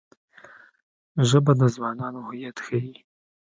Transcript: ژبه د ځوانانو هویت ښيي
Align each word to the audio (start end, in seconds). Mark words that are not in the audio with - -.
ژبه 1.29 1.53
د 1.59 1.61
ځوانانو 1.75 2.19
هویت 2.27 2.57
ښيي 2.65 2.93